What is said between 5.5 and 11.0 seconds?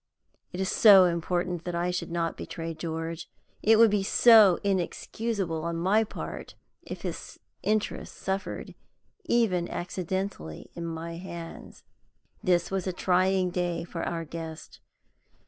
on my part if his interests suffered, even accidentally, in